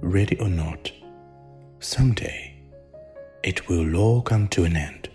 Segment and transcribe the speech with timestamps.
[0.00, 0.90] ready or not,
[1.78, 2.54] someday
[3.42, 5.08] it will all come to an end.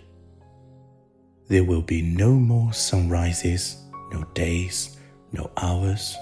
[1.48, 3.76] There will be no more sunrises,
[4.12, 4.96] no days,
[5.32, 6.16] no hours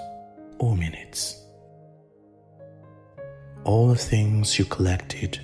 [0.58, 1.42] or minutes.
[3.64, 5.40] All the things you collected,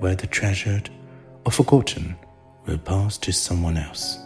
[0.00, 0.90] whether treasured
[1.44, 2.16] or forgotten,
[2.66, 4.18] will pass to someone else.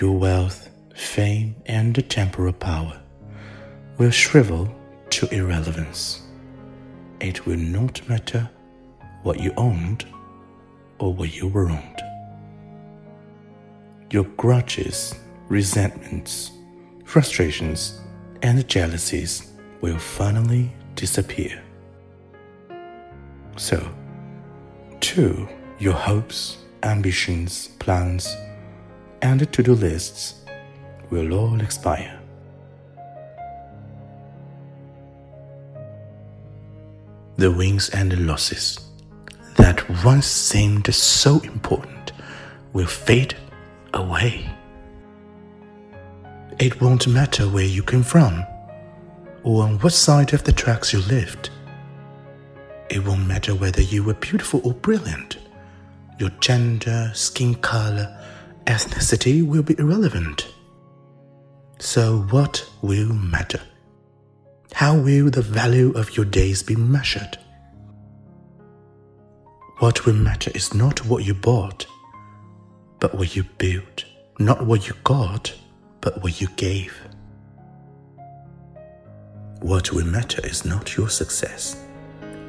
[0.00, 3.00] Your wealth, fame, and temporal power
[3.98, 4.68] will shrivel
[5.10, 6.22] to irrelevance.
[7.20, 8.48] It will not matter
[9.22, 10.04] what you owned
[10.98, 12.02] or what you were owned.
[14.10, 15.14] Your grudges,
[15.48, 16.50] resentments,
[17.04, 18.00] frustrations,
[18.42, 21.62] and jealousies will finally disappear.
[23.56, 23.88] So,
[25.00, 25.48] too,
[25.78, 28.36] your hopes, ambitions, plans,
[29.22, 30.44] and to do lists
[31.10, 32.20] will all expire.
[37.36, 38.78] The wins and the losses
[39.56, 42.12] that once seemed so important
[42.72, 43.36] will fade
[43.92, 44.48] away.
[46.58, 48.44] It won't matter where you came from
[49.42, 51.50] or on what side of the tracks you lived.
[52.88, 55.38] It won't matter whether you were beautiful or brilliant.
[56.18, 58.16] Your gender, skin color,
[58.66, 60.46] ethnicity will be irrelevant.
[61.80, 63.60] So, what will matter?
[64.74, 67.38] How will the value of your days be measured?
[69.78, 71.86] What will matter is not what you bought,
[72.98, 74.04] but what you built,
[74.40, 75.54] not what you got,
[76.00, 76.92] but what you gave.
[79.60, 81.80] What will matter is not your success,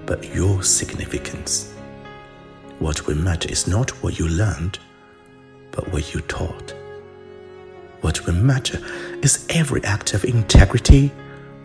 [0.08, 1.76] but your significance.
[2.80, 4.80] What will matter is not what you learned,
[5.72, 6.74] but what you taught.
[8.02, 8.80] What will matter
[9.22, 11.12] is every act of integrity,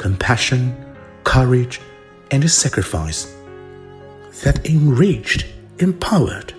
[0.01, 0.75] compassion,
[1.25, 1.79] courage,
[2.31, 3.37] and a sacrifice
[4.43, 5.45] that enriched,
[5.79, 6.55] empowered,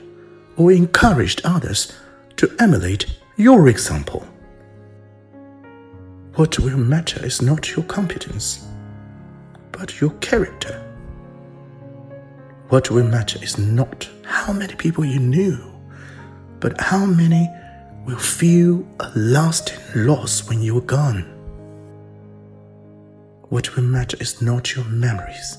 [0.57, 1.91] or encouraged others
[2.37, 3.07] to emulate
[3.37, 4.27] your example.
[6.35, 8.63] What will matter is not your competence,
[9.71, 10.79] but your character.
[12.69, 15.57] What will matter is not how many people you knew,
[16.59, 17.49] but how many
[18.05, 21.40] will feel a lasting loss when you are gone.
[23.51, 25.57] What will matter is not your memories,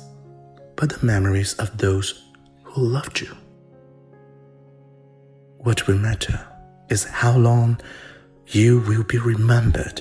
[0.76, 2.22] but the memories of those
[2.62, 3.36] who loved you.
[5.58, 6.41] What will matter
[6.88, 7.78] is how long
[8.47, 10.00] you will be remembered,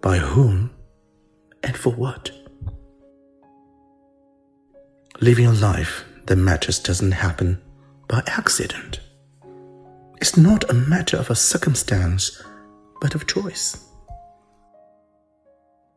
[0.00, 0.72] by whom,
[1.62, 2.32] and for what.
[5.20, 7.62] Living a life that matters doesn't happen
[8.08, 8.98] by accident.
[10.20, 12.42] It's not a matter of a circumstance,
[13.00, 13.85] but of choice.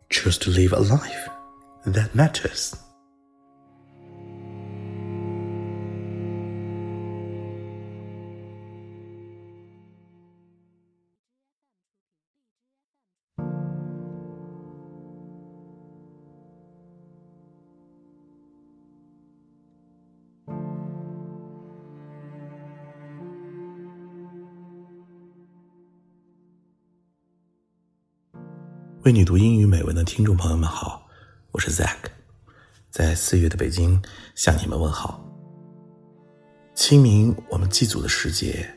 [0.09, 1.29] Choose to live a life
[1.85, 2.75] that matters.
[29.09, 31.09] 为你读英语美文的听众朋友们好，
[31.49, 31.97] 我是 Zack，
[32.91, 33.99] 在四月的北京
[34.35, 35.27] 向你们问好。
[36.75, 38.71] 清明，我们祭祖的时节，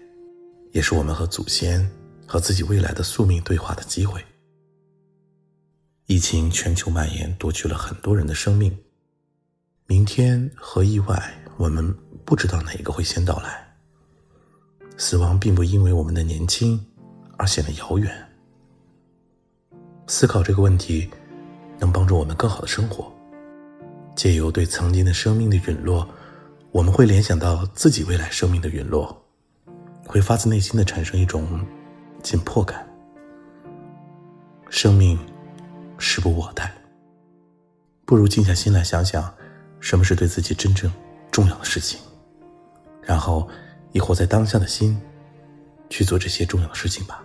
[0.71, 1.87] 也是我们和祖先、
[2.27, 4.25] 和自己未来的宿命对话的机会。
[6.07, 8.75] 疫情全球蔓延，夺去了很多人的生命。
[9.85, 11.95] 明天和意外，我们
[12.25, 13.77] 不知道哪一个会先到来。
[14.97, 16.83] 死亡并不因为我们的年轻
[17.37, 18.32] 而显得遥远。
[20.07, 21.09] 思考这个问题，
[21.79, 23.11] 能帮助我们更好的生活。
[24.15, 26.07] 借由对曾经的生命的陨落，
[26.71, 29.17] 我们会联想到自己未来生命的陨落，
[30.07, 31.65] 会发自内心的产生一种
[32.23, 32.87] 紧迫感。
[34.69, 35.19] 生命
[35.99, 36.75] 时不我待，
[38.05, 39.33] 不如静下心来想想，
[39.81, 40.93] 什么是对自己真正
[41.31, 42.01] 重要的事情，
[43.01, 43.49] 然后
[43.93, 45.01] 以活在当下的心
[45.89, 47.23] 去做这些重要的事情吧。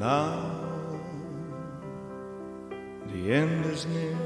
[0.00, 0.50] Now
[3.12, 4.16] the end is near,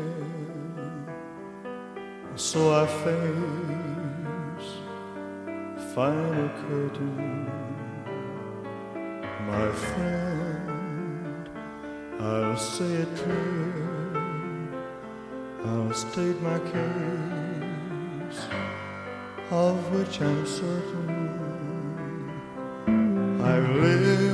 [2.37, 4.71] so I face
[5.97, 7.51] final curtain,
[9.49, 11.49] my friend.
[12.21, 14.23] I'll say it clear,
[15.65, 18.41] I'll state my case.
[19.51, 21.31] of which I'm certain
[23.43, 24.34] I've lived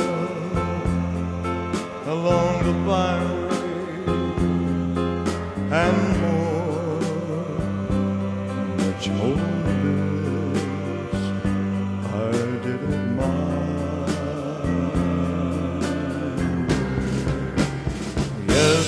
[2.31, 3.99] along the byway,
[5.81, 7.01] and more,
[8.77, 11.21] much more this,
[12.13, 12.31] I
[12.63, 13.51] did it my
[18.47, 18.87] Yes,